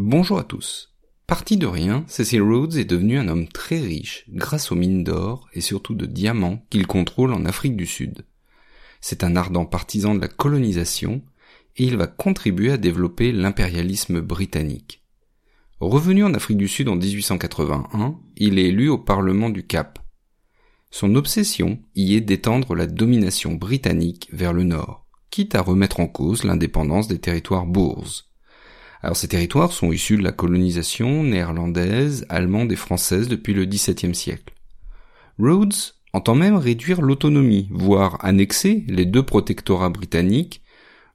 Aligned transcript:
Bonjour 0.00 0.38
à 0.38 0.44
tous. 0.44 0.94
Parti 1.26 1.56
de 1.56 1.66
rien, 1.66 2.04
Cecil 2.06 2.40
Rhodes 2.40 2.76
est 2.76 2.84
devenu 2.84 3.18
un 3.18 3.26
homme 3.26 3.48
très 3.48 3.80
riche 3.80 4.26
grâce 4.28 4.70
aux 4.70 4.76
mines 4.76 5.02
d'or 5.02 5.48
et 5.54 5.60
surtout 5.60 5.96
de 5.96 6.06
diamants 6.06 6.64
qu'il 6.70 6.86
contrôle 6.86 7.32
en 7.32 7.44
Afrique 7.44 7.76
du 7.76 7.84
Sud. 7.84 8.24
C'est 9.00 9.24
un 9.24 9.34
ardent 9.34 9.66
partisan 9.66 10.14
de 10.14 10.20
la 10.20 10.28
colonisation 10.28 11.20
et 11.76 11.82
il 11.82 11.96
va 11.96 12.06
contribuer 12.06 12.70
à 12.70 12.76
développer 12.76 13.32
l'impérialisme 13.32 14.20
britannique. 14.20 15.02
Revenu 15.80 16.22
en 16.22 16.32
Afrique 16.32 16.58
du 16.58 16.68
Sud 16.68 16.88
en 16.88 16.94
1881, 16.94 18.20
il 18.36 18.60
est 18.60 18.66
élu 18.66 18.88
au 18.88 18.98
Parlement 18.98 19.50
du 19.50 19.66
Cap. 19.66 19.98
Son 20.92 21.16
obsession 21.16 21.82
y 21.96 22.14
est 22.14 22.20
d'étendre 22.20 22.76
la 22.76 22.86
domination 22.86 23.56
britannique 23.56 24.28
vers 24.32 24.52
le 24.52 24.62
nord, 24.62 25.08
quitte 25.30 25.56
à 25.56 25.60
remettre 25.60 25.98
en 25.98 26.06
cause 26.06 26.44
l'indépendance 26.44 27.08
des 27.08 27.18
territoires 27.18 27.66
bourses. 27.66 28.27
Alors 29.02 29.16
ces 29.16 29.28
territoires 29.28 29.72
sont 29.72 29.92
issus 29.92 30.16
de 30.16 30.22
la 30.22 30.32
colonisation 30.32 31.22
néerlandaise, 31.22 32.26
allemande 32.28 32.72
et 32.72 32.76
française 32.76 33.28
depuis 33.28 33.54
le 33.54 33.64
XVIIe 33.64 34.14
siècle. 34.14 34.54
Rhodes 35.38 35.94
entend 36.12 36.34
même 36.34 36.56
réduire 36.56 37.00
l'autonomie, 37.00 37.68
voire 37.70 38.24
annexer 38.24 38.84
les 38.88 39.04
deux 39.04 39.22
protectorats 39.22 39.90
britanniques, 39.90 40.62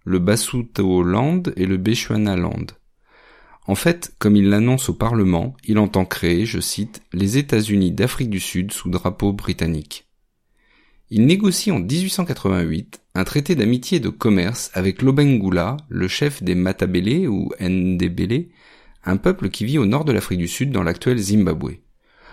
le 0.06 0.20
Basutoland 0.20 1.44
et 1.58 1.66
le 1.66 1.78
Bechuanaland. 1.78 2.68
En 3.66 3.76
fait, 3.76 4.14
comme 4.20 4.36
il 4.36 4.50
l'annonce 4.50 4.90
au 4.90 4.94
Parlement, 4.94 5.56
il 5.64 5.80
entend 5.80 6.06
créer, 6.06 6.46
je 6.46 6.60
cite, 6.60 7.02
les 7.14 7.38
États-Unis 7.38 7.92
d'Afrique 7.92 8.30
du 8.30 8.42
Sud 8.42 8.72
sous 8.72 8.90
drapeau 8.90 9.32
britannique. 9.32 10.08
Il 11.16 11.28
négocie 11.28 11.70
en 11.70 11.78
1888 11.78 13.04
un 13.14 13.24
traité 13.24 13.54
d'amitié 13.54 13.98
et 13.98 14.00
de 14.00 14.10
commerce 14.10 14.72
avec 14.74 15.04
l'Obengula, 15.04 15.78
le 15.88 16.08
chef 16.08 16.42
des 16.42 16.56
Matabele 16.56 17.28
ou 17.28 17.52
Ndebele, 17.62 18.48
un 19.06 19.18
peuple 19.18 19.50
qui 19.52 19.64
vit 19.64 19.78
au 19.78 19.86
nord 19.86 20.06
de 20.06 20.12
l'Afrique 20.12 20.40
du 20.40 20.48
Sud 20.48 20.72
dans 20.72 20.82
l'actuel 20.82 21.20
Zimbabwe. 21.20 21.74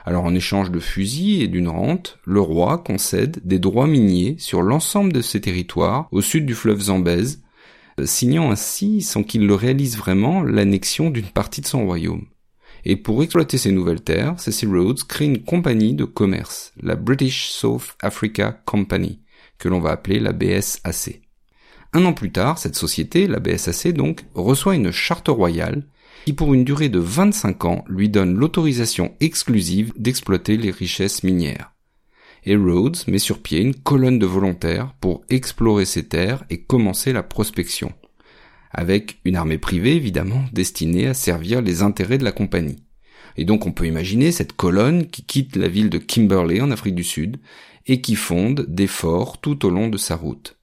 Alors 0.07 0.25
en 0.25 0.35
échange 0.35 0.71
de 0.71 0.81
fusils 0.81 1.43
et 1.43 1.49
d'une 1.49 1.69
rente, 1.69 2.21
le 2.25 2.41
roi 2.41 2.79
concède 2.79 3.43
des 3.45 3.59
droits 3.59 3.87
miniers 3.87 4.37
sur 4.39 4.63
l'ensemble 4.63 5.13
de 5.13 5.21
ses 5.21 5.43
territoires 5.43 6.09
au 6.11 6.23
sud 6.23 6.47
du 6.47 6.55
fleuve 6.55 6.81
Zambèze, 6.81 7.43
signant 8.03 8.51
ainsi, 8.51 9.03
sans 9.03 9.25
qu'il 9.25 9.47
le 9.47 9.55
réalise 9.55 9.99
vraiment, 9.99 10.43
l'annexion 10.43 11.11
d'une 11.11 11.27
partie 11.27 11.61
de 11.61 11.67
son 11.67 11.85
royaume. 11.85 12.25
Et 12.85 12.97
pour 12.97 13.23
exploiter 13.23 13.59
ces 13.59 13.73
nouvelles 13.73 14.03
terres, 14.03 14.39
Cecil 14.39 14.69
Rhodes 14.69 15.05
crée 15.05 15.27
une 15.27 15.45
compagnie 15.45 15.95
de 15.95 16.05
commerce, 16.05 16.73
la 16.83 16.97
British 16.97 17.51
South 17.51 17.97
Africa 18.01 18.63
Company, 18.65 19.21
que 19.59 19.69
l'on 19.69 19.81
va 19.81 19.91
appeler 19.91 20.21
la 20.21 20.33
BSAC. 20.33 21.21
Un 21.93 22.05
an 22.05 22.13
plus 22.13 22.33
tard, 22.33 22.59
cette 22.59 22.77
société, 22.77 23.27
la 23.27 23.41
BSAC 23.41 23.93
donc, 23.93 24.25
reçoit 24.35 24.77
une 24.77 24.91
charte 24.91 25.29
royale 25.29 25.83
qui 26.25 26.33
pour 26.33 26.55
une 26.55 26.65
durée 26.65 26.89
de 26.89 26.99
25 26.99 27.65
ans 27.65 27.85
lui 27.89 28.09
donne 28.09 28.35
l'autorisation 28.35 29.15
exclusive 29.21 29.93
d'exploiter 29.97 30.57
les 30.57 30.71
richesses 30.71 31.23
minières. 31.23 31.73
Et 32.45 32.57
Rhodes 32.57 32.99
met 33.07 33.19
sur 33.19 33.43
pied 33.43 33.61
une 33.61 33.75
colonne 33.75 34.19
de 34.19 34.27
volontaires 34.27 34.95
pour 35.01 35.23
explorer 35.29 35.85
ces 35.85 36.09
terres 36.09 36.45
et 36.49 36.63
commencer 36.63 37.13
la 37.13 37.23
prospection 37.23 37.93
avec 38.71 39.21
une 39.25 39.37
armée 39.37 39.59
privée 39.59 39.97
évidemment 39.97 40.45
destinée 40.53 41.07
à 41.07 41.15
servir 41.15 41.61
les 41.63 41.83
intérêts 41.83 42.19
de 42.19 42.25
la 42.25 42.33
compagnie. 42.33 42.85
Et 43.37 43.45
donc 43.45 43.67
on 43.67 43.73
peut 43.73 43.87
imaginer 43.87 44.33
cette 44.33 44.53
colonne 44.53 45.07
qui 45.07 45.25
quitte 45.25 45.57
la 45.57 45.69
ville 45.69 45.91
de 45.91 45.99
Kimberley 45.99 46.61
en 46.61 46.71
Afrique 46.71 46.95
du 46.95 47.05
Sud 47.05 47.39
et 47.87 48.01
qui 48.01 48.15
fonde 48.15 48.67
des 48.69 48.87
forts 48.87 49.41
tout 49.41 49.65
au 49.67 49.71
long 49.71 49.89
de 49.89 49.99
sa 49.99 50.17
route. 50.17 50.57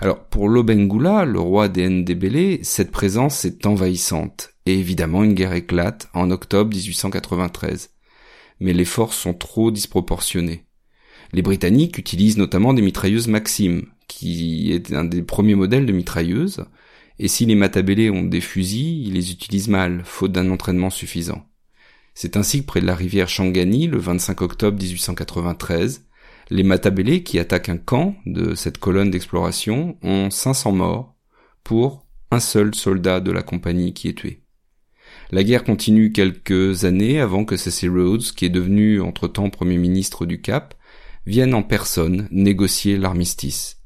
Alors 0.00 0.24
pour 0.24 0.48
Lobengula, 0.48 1.24
le 1.24 1.40
roi 1.40 1.68
des 1.68 1.88
Ndebele, 1.88 2.60
cette 2.62 2.92
présence 2.92 3.44
est 3.44 3.66
envahissante 3.66 4.54
et 4.66 4.78
évidemment 4.78 5.24
une 5.24 5.34
guerre 5.34 5.54
éclate 5.54 6.08
en 6.14 6.30
octobre 6.30 6.74
1893. 6.74 7.90
Mais 8.60 8.72
les 8.72 8.84
forces 8.84 9.16
sont 9.16 9.34
trop 9.34 9.70
disproportionnées. 9.70 10.64
Les 11.32 11.42
Britanniques 11.42 11.98
utilisent 11.98 12.38
notamment 12.38 12.74
des 12.74 12.82
mitrailleuses 12.82 13.28
Maxim, 13.28 13.82
qui 14.06 14.72
est 14.72 14.92
un 14.92 15.04
des 15.04 15.22
premiers 15.22 15.54
modèles 15.54 15.86
de 15.86 15.92
mitrailleuses, 15.92 16.64
et 17.18 17.28
si 17.28 17.46
les 17.46 17.54
Matabélés 17.54 18.10
ont 18.10 18.22
des 18.22 18.40
fusils, 18.40 19.06
ils 19.06 19.14
les 19.14 19.32
utilisent 19.32 19.68
mal, 19.68 20.02
faute 20.04 20.32
d'un 20.32 20.50
entraînement 20.50 20.90
suffisant. 20.90 21.44
C'est 22.14 22.36
ainsi 22.36 22.60
que 22.60 22.66
près 22.66 22.80
de 22.80 22.86
la 22.86 22.94
rivière 22.94 23.28
Shangani, 23.28 23.86
le 23.86 23.98
25 23.98 24.40
octobre 24.42 24.80
1893, 24.80 26.04
les 26.50 26.62
Matabélés 26.62 27.22
qui 27.22 27.38
attaquent 27.38 27.68
un 27.68 27.76
camp 27.76 28.16
de 28.26 28.54
cette 28.54 28.78
colonne 28.78 29.10
d'exploration 29.10 29.96
ont 30.02 30.30
500 30.30 30.72
morts 30.72 31.14
pour 31.62 32.06
un 32.30 32.40
seul 32.40 32.74
soldat 32.74 33.20
de 33.20 33.30
la 33.30 33.42
compagnie 33.42 33.94
qui 33.94 34.08
est 34.08 34.14
tué. 34.14 34.42
La 35.30 35.44
guerre 35.44 35.64
continue 35.64 36.12
quelques 36.12 36.84
années 36.84 37.20
avant 37.20 37.44
que 37.44 37.56
Cecil 37.56 37.90
Rhodes, 37.90 38.22
qui 38.22 38.46
est 38.46 38.50
devenu 38.50 39.00
entre-temps 39.00 39.50
Premier 39.50 39.76
ministre 39.76 40.26
du 40.26 40.40
Cap, 40.40 40.74
vienne 41.26 41.54
en 41.54 41.62
personne 41.62 42.28
négocier 42.30 42.96
l'armistice. 42.96 43.77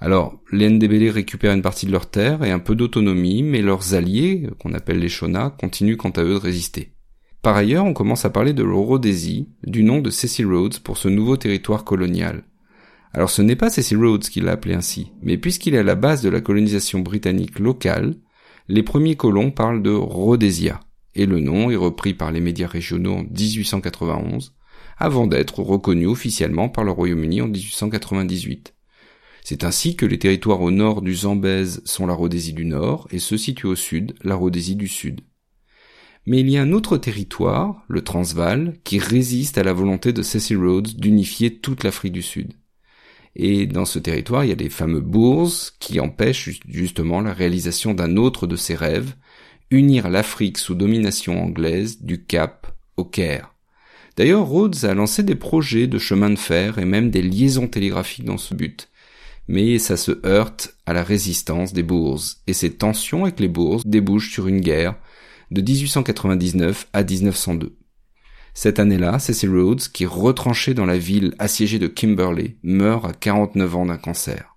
Alors, 0.00 0.38
les 0.52 0.68
Ndebele 0.68 1.10
récupèrent 1.10 1.54
une 1.54 1.62
partie 1.62 1.86
de 1.86 1.92
leurs 1.92 2.10
terres 2.10 2.44
et 2.44 2.50
un 2.50 2.58
peu 2.58 2.74
d'autonomie, 2.74 3.42
mais 3.42 3.62
leurs 3.62 3.94
alliés, 3.94 4.48
qu'on 4.58 4.74
appelle 4.74 4.98
les 4.98 5.08
Shona, 5.08 5.50
continuent 5.50 5.96
quant 5.96 6.10
à 6.10 6.22
eux 6.22 6.34
de 6.34 6.38
résister. 6.38 6.92
Par 7.42 7.56
ailleurs, 7.56 7.84
on 7.84 7.94
commence 7.94 8.24
à 8.24 8.30
parler 8.30 8.52
de 8.52 8.64
Rhodésie, 8.64 9.48
du 9.62 9.84
nom 9.84 10.00
de 10.00 10.10
Cecil 10.10 10.46
Rhodes 10.46 10.80
pour 10.80 10.98
ce 10.98 11.08
nouveau 11.08 11.36
territoire 11.36 11.84
colonial. 11.84 12.44
Alors 13.12 13.30
ce 13.30 13.40
n'est 13.40 13.56
pas 13.56 13.70
Cecil 13.70 13.96
Rhodes 13.96 14.24
qui 14.24 14.40
l'a 14.40 14.52
appelé 14.52 14.74
ainsi, 14.74 15.12
mais 15.22 15.38
puisqu'il 15.38 15.74
est 15.74 15.78
à 15.78 15.82
la 15.82 15.94
base 15.94 16.22
de 16.22 16.28
la 16.28 16.40
colonisation 16.42 17.00
britannique 17.00 17.58
locale, 17.58 18.16
les 18.68 18.82
premiers 18.82 19.16
colons 19.16 19.50
parlent 19.52 19.82
de 19.82 19.92
Rhodésia, 19.92 20.80
et 21.14 21.24
le 21.24 21.40
nom 21.40 21.70
est 21.70 21.76
repris 21.76 22.12
par 22.12 22.32
les 22.32 22.40
médias 22.40 22.66
régionaux 22.66 23.14
en 23.14 23.22
1891, 23.22 24.54
avant 24.98 25.26
d'être 25.26 25.60
reconnu 25.60 26.06
officiellement 26.06 26.68
par 26.68 26.84
le 26.84 26.90
Royaume-Uni 26.90 27.40
en 27.40 27.48
1898. 27.48 28.75
C'est 29.48 29.62
ainsi 29.62 29.94
que 29.94 30.06
les 30.06 30.18
territoires 30.18 30.60
au 30.60 30.72
nord 30.72 31.02
du 31.02 31.14
Zambèze 31.14 31.80
sont 31.84 32.08
la 32.08 32.14
Rhodésie 32.14 32.52
du 32.52 32.64
Nord 32.64 33.06
et 33.12 33.20
ceux 33.20 33.38
situés 33.38 33.68
au 33.68 33.76
sud, 33.76 34.16
la 34.24 34.34
Rhodésie 34.34 34.74
du 34.74 34.88
Sud. 34.88 35.20
Mais 36.26 36.40
il 36.40 36.50
y 36.50 36.58
a 36.58 36.62
un 36.62 36.72
autre 36.72 36.98
territoire, 36.98 37.84
le 37.86 38.02
Transvaal, 38.02 38.76
qui 38.82 38.98
résiste 38.98 39.56
à 39.56 39.62
la 39.62 39.72
volonté 39.72 40.12
de 40.12 40.22
Cecil 40.22 40.56
Rhodes 40.56 40.96
d'unifier 40.96 41.58
toute 41.58 41.84
l'Afrique 41.84 42.14
du 42.14 42.22
Sud. 42.22 42.54
Et 43.36 43.68
dans 43.68 43.84
ce 43.84 44.00
territoire, 44.00 44.44
il 44.44 44.48
y 44.48 44.52
a 44.52 44.56
les 44.56 44.68
fameux 44.68 45.00
bourses 45.00 45.76
qui 45.78 46.00
empêchent 46.00 46.58
justement 46.68 47.20
la 47.20 47.32
réalisation 47.32 47.94
d'un 47.94 48.16
autre 48.16 48.48
de 48.48 48.56
ses 48.56 48.74
rêves, 48.74 49.14
unir 49.70 50.10
l'Afrique 50.10 50.58
sous 50.58 50.74
domination 50.74 51.40
anglaise 51.40 52.02
du 52.02 52.24
Cap 52.24 52.76
au 52.96 53.04
Caire. 53.04 53.54
D'ailleurs, 54.16 54.44
Rhodes 54.44 54.84
a 54.84 54.94
lancé 54.94 55.22
des 55.22 55.36
projets 55.36 55.86
de 55.86 55.98
chemin 55.98 56.30
de 56.30 56.36
fer 56.36 56.80
et 56.80 56.84
même 56.84 57.10
des 57.10 57.22
liaisons 57.22 57.68
télégraphiques 57.68 58.24
dans 58.24 58.38
ce 58.38 58.52
but 58.52 58.88
mais 59.48 59.78
ça 59.78 59.96
se 59.96 60.24
heurte 60.26 60.76
à 60.86 60.92
la 60.92 61.02
résistance 61.02 61.72
des 61.72 61.82
bourses, 61.82 62.42
et 62.46 62.52
ces 62.52 62.72
tensions 62.72 63.24
avec 63.24 63.40
les 63.40 63.48
bourses 63.48 63.86
débouchent 63.86 64.32
sur 64.32 64.46
une 64.46 64.60
guerre 64.60 64.96
de 65.50 65.60
1899 65.60 66.88
à 66.92 67.04
1902. 67.04 67.76
Cette 68.54 68.78
année-là, 68.78 69.18
Cecil 69.18 69.50
Rhodes, 69.50 69.88
qui 69.92 70.06
retranché 70.06 70.72
dans 70.72 70.86
la 70.86 70.96
ville 70.96 71.34
assiégée 71.38 71.78
de 71.78 71.88
Kimberley, 71.88 72.56
meurt 72.62 73.04
à 73.04 73.12
49 73.12 73.76
ans 73.76 73.86
d'un 73.86 73.98
cancer. 73.98 74.56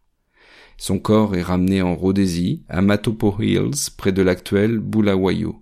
Son 0.77 0.99
corps 0.99 1.35
est 1.35 1.41
ramené 1.41 1.81
en 1.81 1.95
Rhodésie, 1.95 2.63
à 2.69 2.81
Matopo 2.81 3.35
Hills, 3.41 3.91
près 3.97 4.13
de 4.13 4.21
l'actuel 4.21 4.79
Bulawayo. 4.79 5.61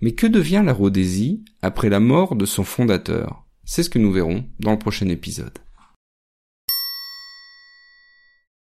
Mais 0.00 0.12
que 0.12 0.26
devient 0.26 0.62
la 0.64 0.72
Rhodésie 0.72 1.44
après 1.60 1.90
la 1.90 2.00
mort 2.00 2.34
de 2.34 2.46
son 2.46 2.64
fondateur? 2.64 3.44
C'est 3.64 3.82
ce 3.82 3.90
que 3.90 3.98
nous 3.98 4.10
verrons 4.10 4.46
dans 4.58 4.72
le 4.72 4.78
prochain 4.78 5.08
épisode. 5.08 5.58